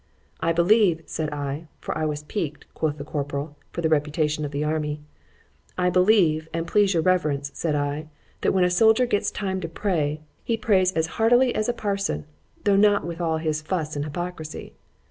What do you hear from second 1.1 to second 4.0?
I,—for I was piqued, quoth the corporal, for the